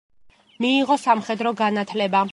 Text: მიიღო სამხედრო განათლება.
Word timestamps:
მიიღო 0.65 0.97
სამხედრო 1.03 1.55
განათლება. 1.63 2.29